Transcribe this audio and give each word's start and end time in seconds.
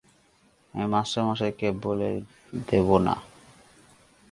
আমি 0.73 0.85
মাস্টারমশায়কে 0.85 1.67
বলে 1.83 2.09
দেব 2.69 2.87
না? 3.05 3.15